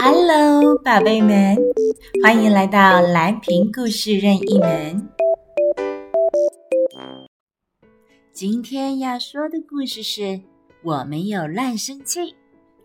[0.00, 1.56] Hello，宝贝们，
[2.22, 5.08] 欢迎来到蓝瓶故事任意门。
[8.32, 10.40] 今天要说的故事是
[10.82, 12.34] 我没有乱生气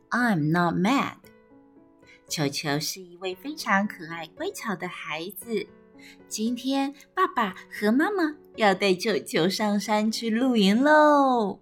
[0.09, 1.15] ，I'm not mad。
[2.27, 5.65] 球球是一位非常可爱乖巧的孩子。
[6.27, 11.59] 今天爸爸和妈妈要带球球上山去露营喽。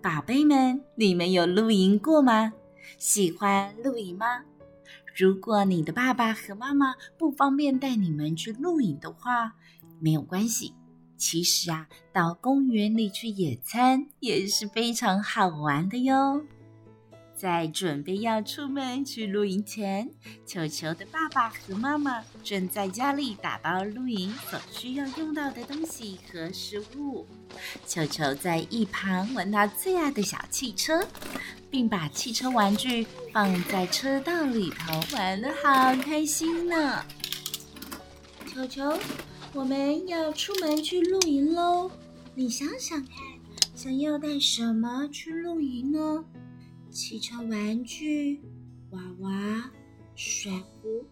[0.00, 2.52] 宝贝们，你们有露营过吗？
[2.96, 4.44] 喜欢露营吗？
[5.18, 9.52] 如果你的爸爸和妈妈不方便带你们去露营的话，
[9.98, 10.72] 没有关系。
[11.16, 16.44] 其实啊，到公园里去野餐也是非常好玩的哟。
[17.34, 20.08] 在准备要出门去露营前，
[20.46, 27.26] 球球的爸爸和妈妈正在家里打包露营所需要用到的东西和食物。
[27.84, 31.04] 球球在一旁玩他最爱的小汽车，
[31.70, 37.04] 并把汽车玩具放在车道里头，玩得好开心呢。
[38.46, 38.98] 球球，
[39.52, 41.90] 我们要出门去露营喽！
[42.34, 43.14] 你想想看，
[43.74, 46.24] 想要带什么去露营呢？
[46.90, 48.40] 汽车玩具、
[48.90, 49.70] 娃娃、
[50.16, 51.04] 水壶，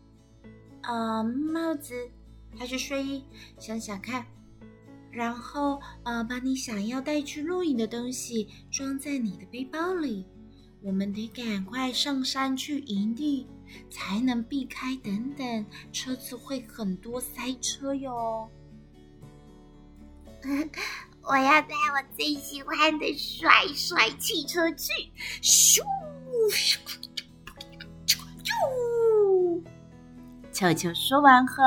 [0.82, 1.94] 呃，帽子
[2.58, 3.22] 还是睡衣？
[3.58, 4.24] 想想看，
[5.12, 10.24] 然后呃，把你想要带去露营的东西装在你的背包里。
[10.82, 13.46] 我们得赶快上山去营地，
[13.90, 18.48] 才能避开等等车子会很多塞车哟。
[21.22, 24.92] 我要带我最喜欢的帅帅汽车去，
[25.42, 25.82] 咻
[26.48, 26.78] 咻
[28.06, 29.62] 咻咻！
[30.52, 31.64] 裘裘说完后，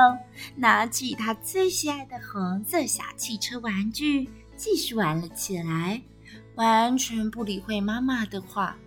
[0.56, 6.00] 拿起他最喜爱的红色小汽车玩具，继续玩了起来，
[6.54, 8.78] 完全不理会妈妈的话。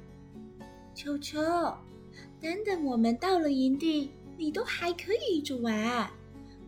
[1.03, 1.77] 裘裘，
[2.39, 6.09] 等等，我们到了营地，你都还可以一直玩。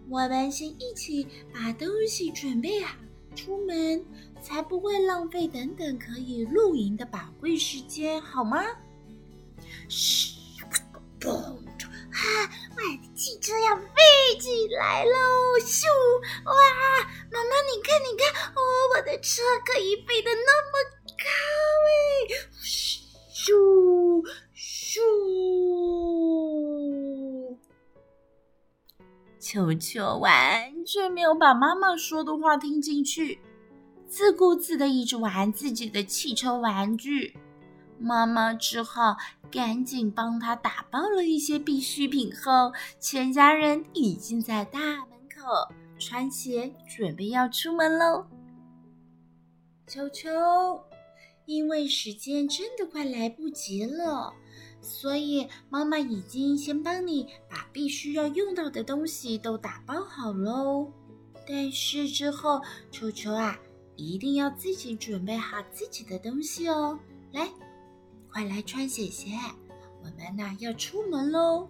[0.09, 2.97] 我们先一起把东西准备好。
[3.33, 4.05] 出门
[4.41, 8.63] 才不会浪费等等可以露营的宝贵时间，好吗？
[9.89, 10.35] 嘘，
[11.21, 11.31] 哈，
[12.75, 15.11] 我的汽车要飞起来喽！
[15.59, 15.85] 咻，
[16.45, 16.53] 哇，
[17.31, 18.61] 妈妈，你看，你看，哦，
[18.95, 20.79] 我的车可以飞得那么
[21.17, 21.25] 高
[29.55, 33.39] 球球完全没有把妈妈说的话听进去，
[34.05, 37.37] 自顾自的一直玩自己的汽车玩具。
[37.97, 39.15] 妈妈只好
[39.49, 48.25] 赶紧帮他打包了一些必需品后，全家人已经在大门口穿鞋，准备要出门喽。
[49.87, 50.29] 球球，
[51.45, 54.33] 因为时间真的快来不及了。
[54.85, 60.91] 所以，妈妈已经先帮你把必须要用到的东西都打包好喽。
[61.47, 63.57] 但是之后，球球啊，
[63.95, 66.99] 一定要自己准备好自己的东西哦。
[67.31, 67.49] 来，
[68.31, 69.31] 快来穿鞋鞋，
[70.03, 71.67] 我们呐要出门喽。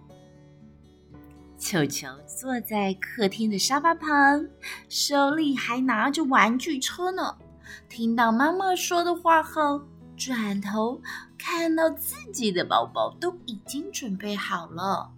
[1.58, 4.46] 球球坐在客厅的沙发旁，
[4.90, 7.34] 手里还拿着玩具车呢。
[7.88, 9.80] 听到妈妈说的话后，
[10.16, 11.00] 转头
[11.48, 15.12] 看到自己的包包都已经准备好了，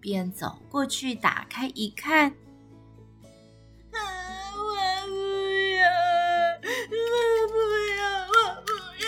[0.00, 2.30] 便走过去打开一看，
[3.90, 3.98] 啊，
[4.56, 4.62] 我
[5.08, 5.12] 不
[5.74, 5.88] 要，
[6.88, 6.94] 我
[7.48, 7.54] 不
[7.98, 8.32] 要，我
[8.62, 8.70] 不
[9.02, 9.04] 要！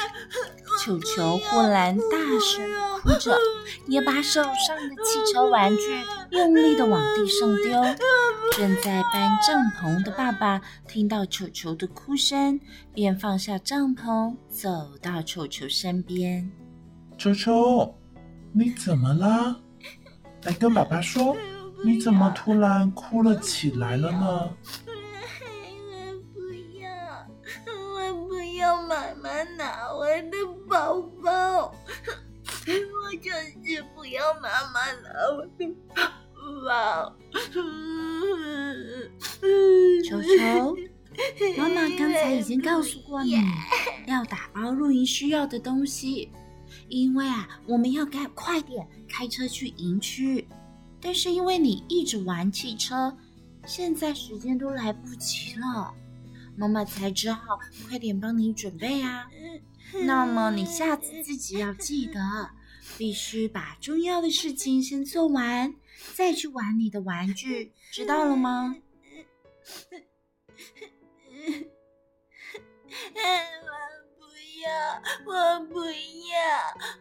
[0.83, 2.69] 裘裘忽然大声
[3.03, 3.39] 哭着，
[3.87, 7.81] 也把手上的汽车玩具用力的往地上丢。
[8.59, 12.61] 正在搬帐篷的爸爸听到球球的哭声，
[12.93, 16.51] 便放下帐篷，走到球球身边。
[17.17, 17.95] 裘裘，
[18.53, 19.57] 你怎么啦？
[20.45, 21.37] 来跟爸爸说，
[21.85, 24.51] 你怎么突然哭了起来了呢？
[24.87, 26.87] 我不要，
[27.67, 30.37] 我不要妈妈拿我的
[30.69, 31.73] 包包，
[32.67, 36.03] 我就是不要妈妈拿我的包
[36.67, 37.17] 包。
[40.06, 40.77] 球球，
[41.56, 43.37] 妈妈刚才已经告诉过你，
[44.06, 46.31] 要打包露营需要的东西，
[46.94, 50.46] 因为啊，我们要赶快点开车去营区。
[51.00, 53.17] 但是因为你一直玩汽车，
[53.67, 55.93] 现在时间都来不及了，
[56.56, 57.58] 妈妈才只好
[57.88, 59.29] 快点帮你准备啊。
[60.05, 62.20] 那么你下次自己要记得，
[62.97, 65.75] 必须把重要的事情先做完。
[66.14, 68.76] 再去玩你的玩具，知道了吗？
[75.26, 75.93] 我不要，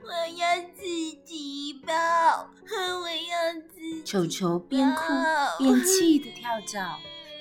[0.04, 0.84] 我要自
[1.26, 5.02] 己抱，我要自己包，球球边哭
[5.60, 6.98] 边气的跳脚，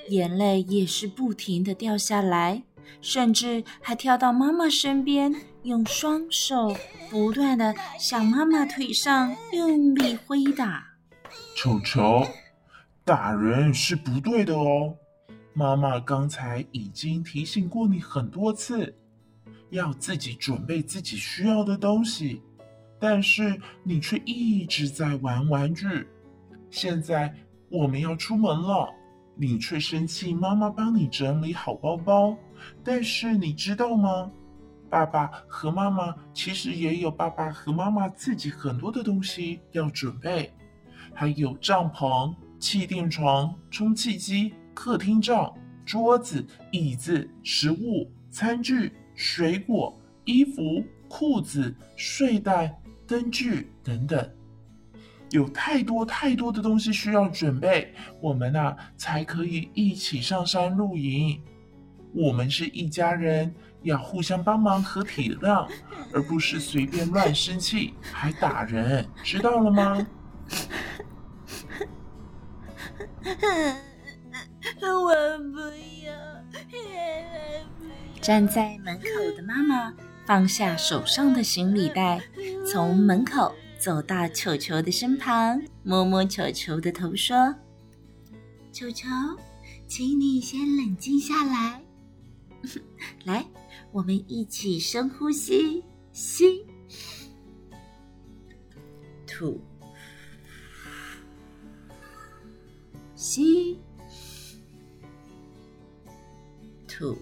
[0.09, 2.63] 眼泪也是不停的掉下来，
[3.01, 6.75] 甚至还跳到妈妈身边，用双手
[7.11, 10.85] 不断的向妈妈腿上用力挥打。
[11.57, 12.27] 球球，
[13.05, 14.97] 打人是不对的哦。
[15.55, 18.97] 妈妈刚才已经提醒过你很多次，
[19.73, 22.43] 要自己准备自己需要的东西，
[23.01, 26.07] 但是你却一直在玩玩具。
[26.69, 27.35] 现在
[27.71, 28.87] 我们要出门了，
[29.35, 32.37] 你却生气妈妈帮你整理好包包。
[32.85, 34.31] 但是你知道吗？
[34.91, 40.53] 爸爸和妈妈其实也有爸爸和妈妈自己很多的东西要准备，
[41.15, 44.53] 还有帐篷、气垫床、充气机。
[44.75, 45.55] 客厅罩、
[45.85, 54.31] 桌子、椅子、食物、餐具、水果、衣服、裤子、睡袋、灯具等等，
[55.31, 61.43] 有太多太多的东西需要准备，我们呐才可以一起上山露营。
[62.15, 65.67] 我们是一家人，要互相帮忙和体谅，
[66.13, 70.07] 而不是随便乱生气还打人，知道了吗？
[74.83, 75.59] 我不
[76.05, 76.13] 要，
[78.23, 79.93] 站在门口的妈妈
[80.25, 82.23] 放下手上的行李袋，
[82.65, 87.53] 从门口走到球球的身旁，摸摸球球的头，说
[88.71, 89.09] ：“球球，
[89.89, 91.83] 请你先冷静下来。
[93.27, 93.45] 来，
[93.91, 95.83] 我们一起深呼吸，
[96.13, 96.65] 吸，
[99.27, 99.61] 吐，
[103.17, 103.77] 吸。”
[106.87, 107.19] 吐，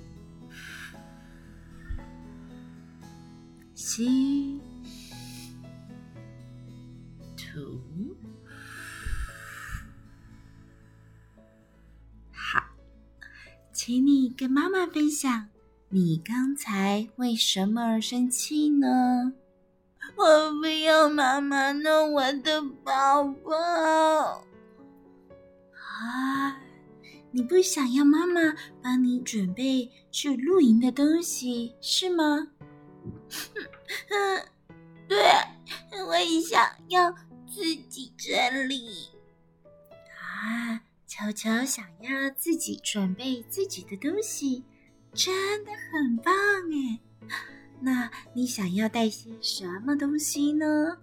[4.01, 4.59] 吸，
[7.37, 7.83] 吐，
[12.33, 12.63] 好，
[13.75, 15.49] 请你跟妈妈分享，
[15.91, 19.35] 你刚才为什么而生气呢？
[20.17, 23.53] 我不要妈妈弄我的宝宝。
[25.75, 26.57] 啊。
[27.33, 28.41] 你不想要妈妈
[28.83, 32.49] 帮你准备去露营的东西是吗？
[34.11, 34.47] 嗯，
[35.09, 35.19] 对，
[36.07, 37.11] 我也想要
[37.47, 39.09] 自己整理。
[39.93, 44.65] 啊，球球想要自己准备自己的东西，
[45.13, 46.35] 真的很棒
[46.73, 47.01] 哎！
[47.81, 50.99] 那你想要带些什么东西呢？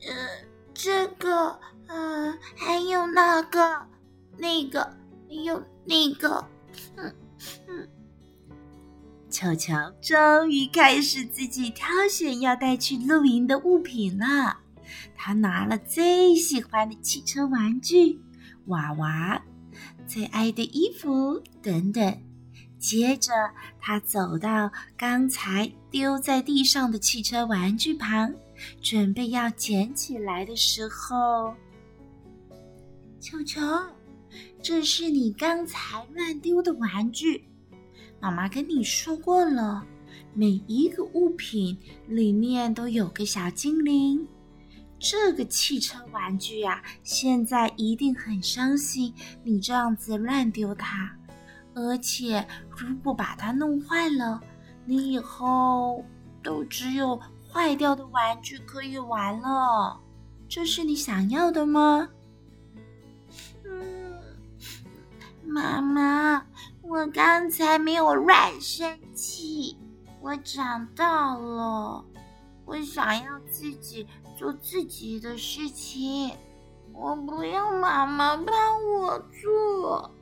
[0.00, 1.58] 嗯，这个。
[1.90, 3.88] 嗯、呃，还有那个，
[4.36, 4.84] 那个，
[5.26, 6.46] 还有那个，
[6.96, 7.14] 嗯
[7.66, 7.88] 嗯。
[9.30, 14.58] 球球终于开始自己挑选要带去露营的物品了。
[15.14, 18.20] 他拿了最喜欢的汽车玩具、
[18.66, 19.42] 娃娃、
[20.06, 22.22] 最爱的衣服等等。
[22.78, 23.32] 接着，
[23.80, 28.32] 他走到刚才丢在地上的汽车玩具旁，
[28.80, 31.52] 准备要捡起来的时候。
[33.20, 33.60] 球球，
[34.62, 37.47] 这是你刚才乱丢的玩具。
[38.20, 39.84] 妈妈跟你说过了，
[40.34, 44.26] 每一个物品里面都有个小精灵。
[44.98, 51.14] 这个汽车玩具呀，现在一定很伤心，你这样子乱丢它。
[51.74, 52.44] 而且，
[52.76, 54.40] 如果把它弄坏了，
[54.84, 56.04] 你以后
[56.42, 60.00] 都只有坏掉的玩具可以玩了。
[60.48, 62.08] 这是你想要的吗？
[63.64, 64.18] 嗯
[65.46, 65.87] 妈妈，
[66.98, 69.78] 我刚才没有乱生气，
[70.20, 72.04] 我长大了，
[72.64, 74.04] 我想要自己
[74.36, 76.32] 做自己的事情，
[76.92, 78.54] 我不要妈妈帮
[78.90, 80.12] 我做。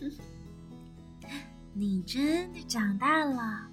[1.72, 3.70] 你真的长大了，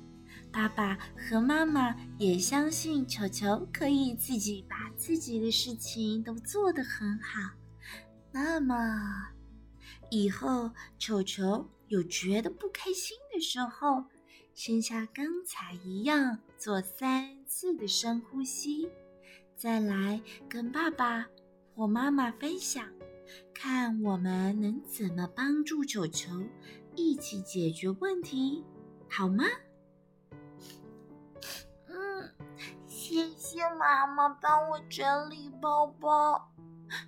[0.52, 7.50] 爸爸和妈妈也相信球球可以自己把自己的事情都做得很好。
[8.32, 8.76] 那么。
[10.12, 14.06] 以后，球球有觉得不开心的时候，
[14.54, 18.90] 先像刚才一样做三次的深呼吸，
[19.56, 21.28] 再来跟爸爸
[21.76, 22.88] 或妈妈分享，
[23.54, 26.32] 看我们能怎么帮助球球
[26.96, 28.64] 一起解决问题，
[29.10, 29.46] 好吗？
[31.88, 32.30] 嗯，
[32.86, 36.52] 谢谢妈妈帮我整理包包。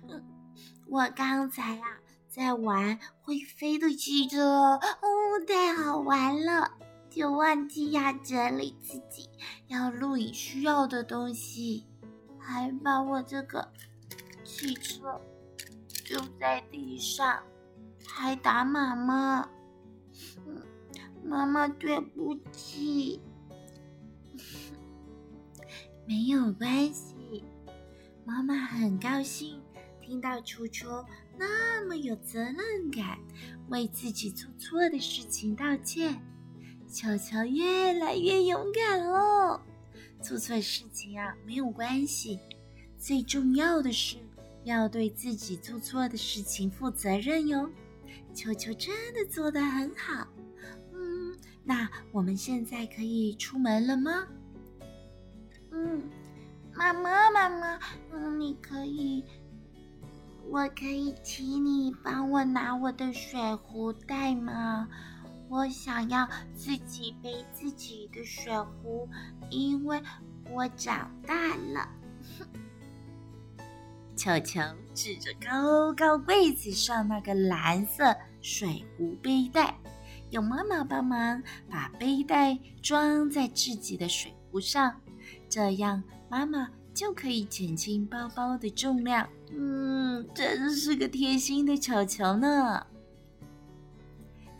[0.08, 0.24] 嗯，
[0.90, 2.00] 我刚才啊。
[2.34, 4.80] 在玩会飞的汽车哦，
[5.46, 6.78] 太好玩了！
[7.10, 9.28] 就忘记要整理自己
[9.66, 11.84] 要露营需要的东西，
[12.38, 13.70] 还把我这个
[14.44, 15.20] 汽车，
[16.08, 17.42] 丢在地上，
[18.06, 19.46] 还打妈妈。
[21.22, 23.20] 妈妈对不起。
[26.06, 27.44] 没有关系，
[28.24, 29.60] 妈妈很高兴
[30.00, 31.04] 听到球球
[31.38, 32.56] 那么有责任
[32.90, 33.18] 感，
[33.68, 36.20] 为自己做错的事情道歉。
[36.88, 39.60] 球球越来越勇敢了。
[40.20, 42.38] 做错事情啊，没有关系，
[42.98, 44.16] 最重要的是
[44.64, 47.68] 要对自己做错的事情负责任哟。
[48.34, 50.28] 球球真的做得很好。
[50.92, 54.28] 嗯，那我们现在可以出门了吗？
[55.70, 56.02] 嗯，
[56.74, 57.80] 妈妈，妈妈，
[58.12, 59.24] 嗯，你可以，
[60.50, 64.88] 我可以请你帮我拿我的水壶袋吗？
[65.48, 69.08] 我想要自己背自己的水壶，
[69.50, 70.02] 因为
[70.50, 71.88] 我长大了。
[74.16, 74.60] 球球
[74.94, 79.74] 指着高高柜子上那个蓝色水壶背带，
[80.30, 84.94] 有妈妈帮忙把背带装在自己的水壶上。
[85.48, 89.28] 这样，妈妈就可以减轻包包的重量。
[89.54, 92.86] 嗯，真是个贴心的球球呢。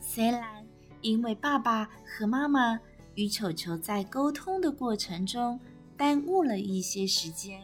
[0.00, 0.66] 虽然
[1.00, 2.78] 因为爸爸和妈妈
[3.14, 5.58] 与球球在沟通的过程中
[5.96, 7.62] 耽误了一些时间，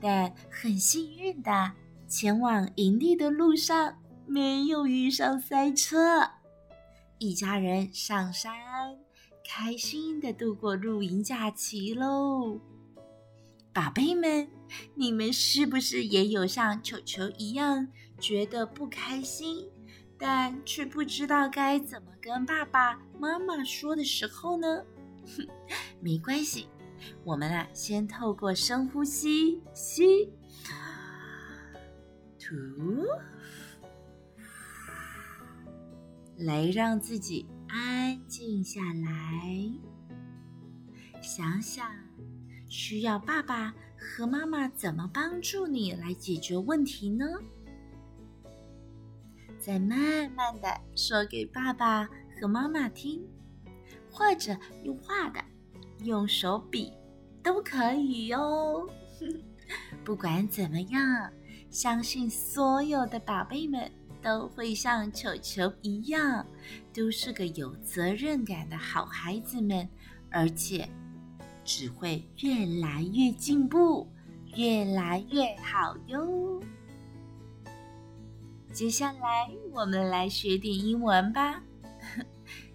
[0.00, 1.72] 但很幸运的，
[2.08, 3.96] 前往营地的路上
[4.26, 6.28] 没有遇上塞车，
[7.18, 8.52] 一家人上山。
[9.50, 12.60] 开心的度过露营假期喽，
[13.72, 14.46] 宝贝们，
[14.94, 19.68] 你们是不是也有像球球一样觉得不开心，
[20.18, 24.84] 但却不知道该怎么跟爸爸妈妈说的时候呢？
[25.36, 25.46] 哼，
[26.00, 26.68] 没关系，
[27.24, 30.32] 我们啊，先透过深呼吸，吸，
[32.38, 32.54] 吐，
[36.38, 37.46] 来让自己。
[37.70, 39.70] 安静下来，
[41.20, 41.94] 想想
[42.66, 47.26] 需要爸爸和妈妈怎么帮助你来解决问题呢？
[49.58, 52.08] 再慢慢的说给爸爸
[52.40, 53.20] 和妈妈听，
[54.10, 55.44] 或者用画的、
[56.04, 56.92] 用手笔
[57.42, 58.88] 都可以哟。
[60.04, 61.32] 不管怎么样，
[61.70, 63.90] 相信所有的宝贝们。
[64.20, 66.44] 都会像球球一样，
[66.92, 69.88] 都是个有责任感的好孩子们，
[70.28, 70.88] 而且
[71.68, 74.10] 只会越来越进步，
[74.56, 76.62] 越来越好哟。
[78.72, 81.62] 接下来我们来学点英文吧。